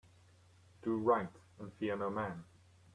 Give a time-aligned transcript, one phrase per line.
[0.81, 1.29] Do right
[1.59, 2.43] and fear no man.